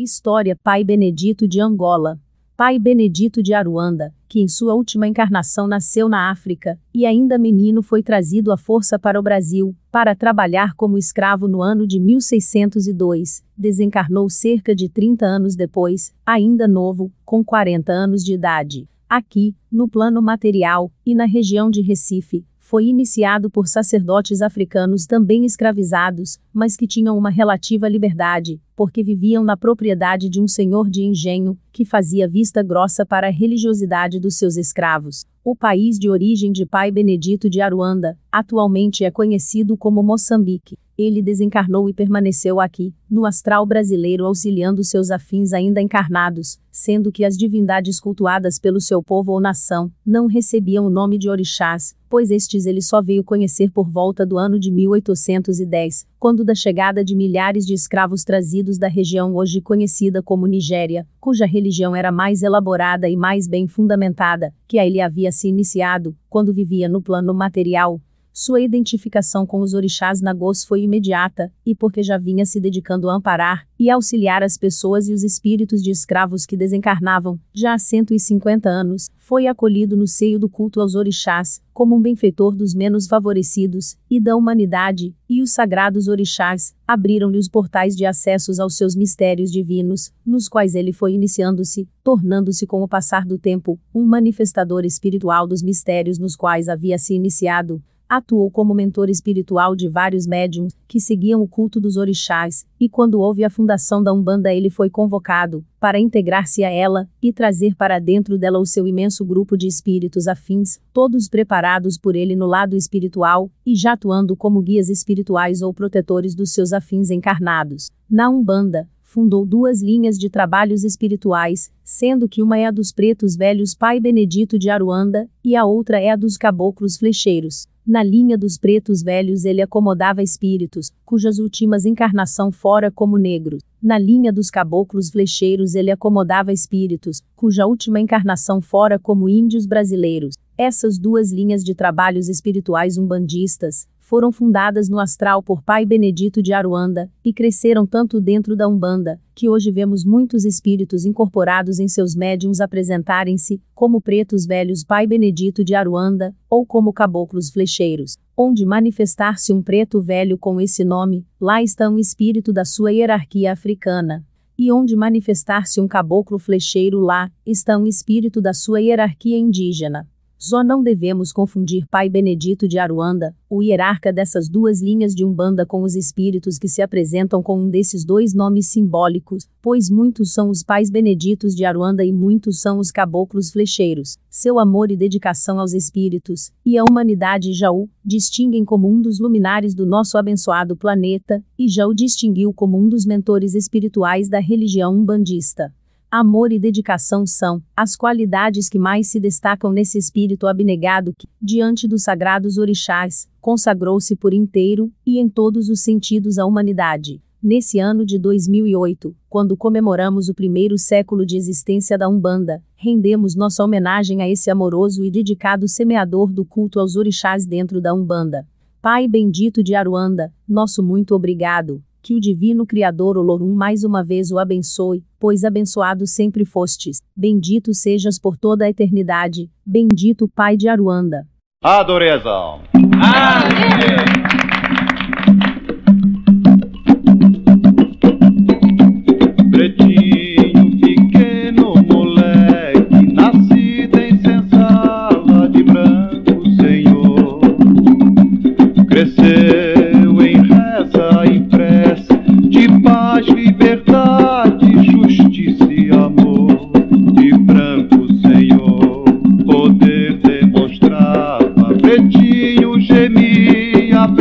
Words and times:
História 0.00 0.54
Pai 0.54 0.84
Benedito 0.84 1.48
de 1.48 1.60
Angola. 1.60 2.20
Pai 2.56 2.78
Benedito 2.78 3.42
de 3.42 3.52
Aruanda, 3.52 4.14
que 4.28 4.40
em 4.40 4.46
sua 4.46 4.72
última 4.72 5.08
encarnação 5.08 5.66
nasceu 5.66 6.08
na 6.08 6.30
África, 6.30 6.78
e 6.94 7.04
ainda 7.04 7.36
menino 7.36 7.82
foi 7.82 8.00
trazido 8.00 8.52
à 8.52 8.56
força 8.56 8.96
para 8.96 9.18
o 9.18 9.22
Brasil, 9.24 9.74
para 9.90 10.14
trabalhar 10.14 10.74
como 10.74 10.96
escravo 10.96 11.48
no 11.48 11.60
ano 11.60 11.84
de 11.84 11.98
1602, 11.98 13.42
desencarnou 13.56 14.30
cerca 14.30 14.72
de 14.72 14.88
30 14.88 15.26
anos 15.26 15.56
depois, 15.56 16.14
ainda 16.24 16.68
novo, 16.68 17.10
com 17.24 17.42
40 17.42 17.92
anos 17.92 18.22
de 18.22 18.34
idade. 18.34 18.88
Aqui, 19.08 19.56
no 19.68 19.88
plano 19.88 20.22
material, 20.22 20.92
e 21.04 21.12
na 21.12 21.24
região 21.24 21.68
de 21.68 21.82
Recife, 21.82 22.44
foi 22.68 22.84
iniciado 22.84 23.48
por 23.48 23.66
sacerdotes 23.66 24.42
africanos 24.42 25.06
também 25.06 25.46
escravizados, 25.46 26.38
mas 26.52 26.76
que 26.76 26.86
tinham 26.86 27.16
uma 27.16 27.30
relativa 27.30 27.88
liberdade, 27.88 28.60
porque 28.76 29.02
viviam 29.02 29.42
na 29.42 29.56
propriedade 29.56 30.28
de 30.28 30.38
um 30.38 30.46
senhor 30.46 30.90
de 30.90 31.02
engenho, 31.02 31.56
que 31.72 31.86
fazia 31.86 32.28
vista 32.28 32.62
grossa 32.62 33.06
para 33.06 33.28
a 33.28 33.30
religiosidade 33.30 34.20
dos 34.20 34.36
seus 34.36 34.58
escravos. 34.58 35.24
O 35.42 35.56
país 35.56 35.98
de 35.98 36.10
origem 36.10 36.52
de 36.52 36.66
pai 36.66 36.90
Benedito 36.90 37.48
de 37.48 37.62
Aruanda, 37.62 38.18
atualmente 38.38 39.04
é 39.04 39.10
conhecido 39.10 39.76
como 39.76 40.00
Moçambique. 40.00 40.78
Ele 40.96 41.22
desencarnou 41.22 41.88
e 41.88 41.94
permaneceu 41.94 42.60
aqui, 42.60 42.92
no 43.08 43.24
astral 43.24 43.64
brasileiro, 43.64 44.24
auxiliando 44.24 44.82
seus 44.82 45.10
afins 45.10 45.52
ainda 45.52 45.80
encarnados, 45.80 46.58
sendo 46.72 47.12
que 47.12 47.24
as 47.24 47.36
divindades 47.36 48.00
cultuadas 48.00 48.58
pelo 48.58 48.80
seu 48.80 49.02
povo 49.02 49.32
ou 49.32 49.40
nação 49.40 49.92
não 50.04 50.26
recebiam 50.26 50.86
o 50.86 50.90
nome 50.90 51.16
de 51.18 51.28
orixás, 51.28 51.96
pois 52.08 52.30
estes 52.30 52.66
ele 52.66 52.82
só 52.82 53.00
veio 53.00 53.22
conhecer 53.22 53.70
por 53.70 53.88
volta 53.88 54.26
do 54.26 54.38
ano 54.38 54.58
de 54.58 54.72
1810, 54.72 56.06
quando 56.18 56.44
da 56.44 56.54
chegada 56.54 57.04
de 57.04 57.14
milhares 57.14 57.64
de 57.64 57.74
escravos 57.74 58.24
trazidos 58.24 58.78
da 58.78 58.88
região 58.88 59.34
hoje 59.34 59.60
conhecida 59.60 60.20
como 60.22 60.46
Nigéria, 60.46 61.06
cuja 61.20 61.46
religião 61.46 61.94
era 61.94 62.10
mais 62.10 62.42
elaborada 62.42 63.08
e 63.08 63.16
mais 63.16 63.48
bem 63.48 63.66
fundamentada 63.68 64.52
que 64.66 64.78
a 64.78 64.86
ele 64.86 65.00
havia 65.00 65.30
se 65.30 65.48
iniciado, 65.48 66.16
quando 66.28 66.52
vivia 66.52 66.88
no 66.88 67.00
plano 67.00 67.32
material, 67.32 68.00
sua 68.40 68.60
identificação 68.60 69.44
com 69.44 69.58
os 69.58 69.74
orixás 69.74 70.20
nagôs 70.20 70.64
foi 70.64 70.82
imediata, 70.82 71.52
e 71.66 71.74
porque 71.74 72.04
já 72.04 72.16
vinha 72.16 72.46
se 72.46 72.60
dedicando 72.60 73.10
a 73.10 73.16
amparar 73.16 73.66
e 73.76 73.90
auxiliar 73.90 74.44
as 74.44 74.56
pessoas 74.56 75.08
e 75.08 75.12
os 75.12 75.24
espíritos 75.24 75.82
de 75.82 75.90
escravos 75.90 76.46
que 76.46 76.56
desencarnavam, 76.56 77.36
já 77.52 77.74
há 77.74 77.78
150 77.80 78.68
anos, 78.68 79.10
foi 79.18 79.48
acolhido 79.48 79.96
no 79.96 80.06
seio 80.06 80.38
do 80.38 80.48
culto 80.48 80.80
aos 80.80 80.94
orixás, 80.94 81.60
como 81.74 81.96
um 81.96 82.00
benfeitor 82.00 82.54
dos 82.54 82.76
menos 82.76 83.08
favorecidos 83.08 83.96
e 84.08 84.20
da 84.20 84.36
humanidade, 84.36 85.12
e 85.28 85.42
os 85.42 85.50
sagrados 85.50 86.06
orixás 86.06 86.76
abriram-lhe 86.86 87.38
os 87.38 87.48
portais 87.48 87.96
de 87.96 88.06
acessos 88.06 88.60
aos 88.60 88.76
seus 88.76 88.94
mistérios 88.94 89.50
divinos, 89.50 90.12
nos 90.24 90.48
quais 90.48 90.76
ele 90.76 90.92
foi 90.92 91.12
iniciando-se, 91.12 91.88
tornando-se 92.04 92.68
com 92.68 92.84
o 92.84 92.88
passar 92.88 93.26
do 93.26 93.36
tempo 93.36 93.80
um 93.92 94.04
manifestador 94.04 94.84
espiritual 94.84 95.44
dos 95.44 95.60
mistérios 95.60 96.20
nos 96.20 96.36
quais 96.36 96.68
havia 96.68 96.98
se 96.98 97.14
iniciado 97.14 97.82
Atuou 98.10 98.50
como 98.50 98.72
mentor 98.72 99.10
espiritual 99.10 99.76
de 99.76 99.86
vários 99.86 100.26
médiums 100.26 100.72
que 100.88 100.98
seguiam 100.98 101.42
o 101.42 101.46
culto 101.46 101.78
dos 101.78 101.98
orixás, 101.98 102.66
e 102.80 102.88
quando 102.88 103.20
houve 103.20 103.44
a 103.44 103.50
fundação 103.50 104.02
da 104.02 104.14
Umbanda, 104.14 104.50
ele 104.50 104.70
foi 104.70 104.88
convocado 104.88 105.62
para 105.78 106.00
integrar-se 106.00 106.64
a 106.64 106.70
ela 106.70 107.06
e 107.22 107.34
trazer 107.34 107.76
para 107.76 107.98
dentro 107.98 108.38
dela 108.38 108.58
o 108.58 108.64
seu 108.64 108.86
imenso 108.86 109.26
grupo 109.26 109.58
de 109.58 109.66
espíritos 109.66 110.26
afins, 110.26 110.80
todos 110.90 111.28
preparados 111.28 111.98
por 111.98 112.16
ele 112.16 112.34
no 112.34 112.46
lado 112.46 112.74
espiritual 112.74 113.50
e 113.66 113.76
já 113.76 113.92
atuando 113.92 114.34
como 114.34 114.62
guias 114.62 114.88
espirituais 114.88 115.60
ou 115.60 115.74
protetores 115.74 116.34
dos 116.34 116.52
seus 116.54 116.72
afins 116.72 117.10
encarnados. 117.10 117.90
Na 118.10 118.30
Umbanda, 118.30 118.88
fundou 119.18 119.44
duas 119.44 119.82
linhas 119.82 120.16
de 120.16 120.30
trabalhos 120.30 120.84
espirituais, 120.84 121.72
sendo 121.82 122.28
que 122.28 122.40
uma 122.40 122.56
é 122.56 122.66
a 122.66 122.70
dos 122.70 122.92
pretos 122.92 123.34
velhos 123.34 123.74
Pai 123.74 123.98
Benedito 123.98 124.56
de 124.56 124.70
Aruanda, 124.70 125.28
e 125.44 125.56
a 125.56 125.64
outra 125.64 125.98
é 125.98 126.10
a 126.10 126.14
dos 126.14 126.36
caboclos 126.36 126.96
flecheiros. 126.96 127.66
Na 127.84 128.00
linha 128.00 128.38
dos 128.38 128.56
pretos 128.56 129.02
velhos 129.02 129.44
ele 129.44 129.60
acomodava 129.60 130.22
espíritos, 130.22 130.92
cujas 131.04 131.40
últimas 131.40 131.84
encarnação 131.84 132.52
fora 132.52 132.92
como 132.92 133.18
negros. 133.18 133.60
Na 133.82 133.98
linha 133.98 134.32
dos 134.32 134.50
caboclos 134.50 135.10
flecheiros 135.10 135.74
ele 135.74 135.90
acomodava 135.90 136.52
espíritos, 136.52 137.20
cuja 137.34 137.66
última 137.66 137.98
encarnação 137.98 138.60
fora 138.60 139.00
como 139.00 139.28
índios 139.28 139.66
brasileiros. 139.66 140.36
Essas 140.56 140.96
duas 140.96 141.32
linhas 141.32 141.64
de 141.64 141.74
trabalhos 141.74 142.28
espirituais 142.28 142.96
umbandistas, 142.96 143.88
foram 144.08 144.32
fundadas 144.32 144.88
no 144.88 144.98
astral 144.98 145.42
por 145.42 145.62
Pai 145.62 145.84
Benedito 145.84 146.42
de 146.42 146.54
Aruanda, 146.54 147.10
e 147.22 147.30
cresceram 147.30 147.86
tanto 147.86 148.18
dentro 148.22 148.56
da 148.56 148.66
Umbanda, 148.66 149.20
que 149.34 149.50
hoje 149.50 149.70
vemos 149.70 150.02
muitos 150.02 150.46
espíritos 150.46 151.04
incorporados 151.04 151.78
em 151.78 151.86
seus 151.86 152.16
médiums 152.16 152.58
apresentarem-se, 152.58 153.60
como 153.74 154.00
pretos 154.00 154.46
velhos 154.46 154.82
Pai 154.82 155.06
Benedito 155.06 155.62
de 155.62 155.74
Aruanda, 155.74 156.34
ou 156.48 156.64
como 156.64 156.90
caboclos 156.90 157.50
flecheiros. 157.50 158.16
Onde 158.34 158.64
manifestar-se 158.64 159.52
um 159.52 159.60
preto 159.60 160.00
velho 160.00 160.38
com 160.38 160.58
esse 160.58 160.82
nome, 160.84 161.26
lá 161.38 161.62
está 161.62 161.86
um 161.90 161.98
espírito 161.98 162.50
da 162.50 162.64
sua 162.64 162.90
hierarquia 162.90 163.52
africana. 163.52 164.24
E 164.58 164.72
onde 164.72 164.96
manifestar-se 164.96 165.82
um 165.82 165.86
caboclo 165.86 166.38
flecheiro, 166.38 166.98
lá 166.98 167.30
está 167.44 167.76
um 167.76 167.86
espírito 167.86 168.40
da 168.40 168.54
sua 168.54 168.80
hierarquia 168.80 169.36
indígena. 169.36 170.08
Só 170.38 170.62
não 170.62 170.84
devemos 170.84 171.32
confundir 171.32 171.84
Pai 171.90 172.08
Benedito 172.08 172.68
de 172.68 172.78
Aruanda, 172.78 173.34
o 173.50 173.60
hierarca 173.60 174.12
dessas 174.12 174.48
duas 174.48 174.80
linhas 174.80 175.12
de 175.12 175.24
Umbanda, 175.24 175.66
com 175.66 175.82
os 175.82 175.96
espíritos 175.96 176.58
que 176.58 176.68
se 176.68 176.80
apresentam 176.80 177.42
com 177.42 177.60
um 177.60 177.68
desses 177.68 178.04
dois 178.04 178.32
nomes 178.32 178.68
simbólicos, 178.68 179.48
pois 179.60 179.90
muitos 179.90 180.32
são 180.32 180.48
os 180.48 180.62
pais 180.62 180.90
beneditos 180.90 181.56
de 181.56 181.64
Aruanda 181.64 182.04
e 182.04 182.12
muitos 182.12 182.60
são 182.60 182.78
os 182.78 182.92
caboclos 182.92 183.50
flecheiros. 183.50 184.16
Seu 184.30 184.60
amor 184.60 184.92
e 184.92 184.96
dedicação 184.96 185.58
aos 185.58 185.72
espíritos 185.72 186.52
e 186.64 186.78
à 186.78 186.84
humanidade 186.88 187.52
já 187.52 187.72
o 187.72 187.88
distinguem 188.04 188.64
como 188.64 188.88
um 188.88 189.02
dos 189.02 189.18
luminares 189.18 189.74
do 189.74 189.84
nosso 189.84 190.16
abençoado 190.16 190.76
planeta, 190.76 191.42
e 191.58 191.66
já 191.68 191.84
o 191.84 191.92
distinguiu 191.92 192.52
como 192.54 192.78
um 192.78 192.88
dos 192.88 193.04
mentores 193.04 193.56
espirituais 193.56 194.28
da 194.28 194.38
religião 194.38 194.94
umbandista. 194.94 195.74
Amor 196.10 196.52
e 196.52 196.58
dedicação 196.58 197.26
são 197.26 197.62
as 197.76 197.94
qualidades 197.94 198.70
que 198.70 198.78
mais 198.78 199.08
se 199.08 199.20
destacam 199.20 199.70
nesse 199.70 199.98
espírito 199.98 200.46
abnegado 200.46 201.12
que, 201.12 201.28
diante 201.38 201.86
dos 201.86 202.04
sagrados 202.04 202.56
orixás, 202.56 203.28
consagrou-se 203.42 204.16
por 204.16 204.32
inteiro 204.32 204.90
e 205.04 205.18
em 205.18 205.28
todos 205.28 205.68
os 205.68 205.82
sentidos 205.82 206.38
à 206.38 206.46
humanidade. 206.46 207.20
Nesse 207.42 207.78
ano 207.78 208.06
de 208.06 208.18
2008, 208.18 209.14
quando 209.28 209.54
comemoramos 209.54 210.30
o 210.30 210.34
primeiro 210.34 210.78
século 210.78 211.26
de 211.26 211.36
existência 211.36 211.98
da 211.98 212.08
Umbanda, 212.08 212.62
rendemos 212.74 213.36
nossa 213.36 213.62
homenagem 213.62 214.22
a 214.22 214.28
esse 214.30 214.50
amoroso 214.50 215.04
e 215.04 215.10
dedicado 215.10 215.68
semeador 215.68 216.32
do 216.32 216.42
culto 216.42 216.80
aos 216.80 216.96
orixás 216.96 217.44
dentro 217.44 217.82
da 217.82 217.92
Umbanda. 217.92 218.48
Pai 218.80 219.06
bendito 219.06 219.62
de 219.62 219.74
Aruanda, 219.74 220.32
nosso 220.48 220.82
muito 220.82 221.14
obrigado, 221.14 221.82
que 222.08 222.14
o 222.14 222.20
divino 222.20 222.64
Criador 222.64 223.18
Olorum 223.18 223.54
mais 223.54 223.84
uma 223.84 224.02
vez 224.02 224.30
o 224.30 224.38
abençoe, 224.38 225.04
pois 225.20 225.44
abençoado 225.44 226.06
sempre 226.06 226.42
fostes. 226.42 227.02
Bendito 227.14 227.74
sejas 227.74 228.18
por 228.18 228.34
toda 228.34 228.64
a 228.64 228.70
eternidade. 228.70 229.50
Bendito 229.66 230.26
Pai 230.26 230.56
de 230.56 230.70
Aruanda. 230.70 231.26
Adoração. 231.62 232.62
Pretinho, 232.72 233.37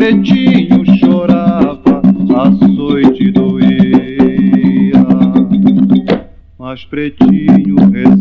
pretinho 0.07 0.85
chorava, 0.99 2.01
açoite 2.33 3.29
doía. 3.29 5.05
Mas 6.57 6.85
pretinho 6.85 7.75
rezava, 7.91 8.16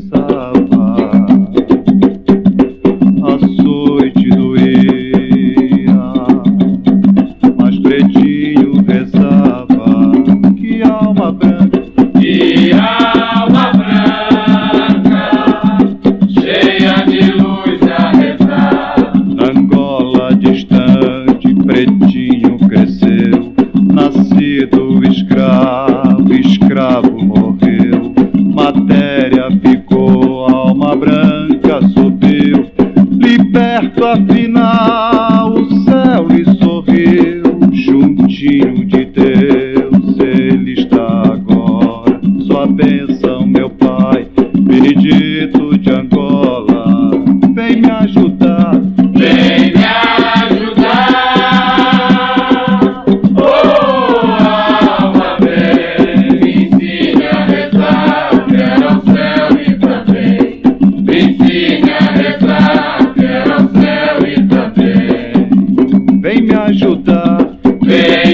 vem 66.26 66.42
me 66.42 66.54
ajudar. 66.54 67.38
Vem. 67.84 68.25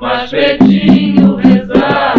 mas 0.00 0.30
pretinho 0.30 1.36
rezar. 1.36 2.09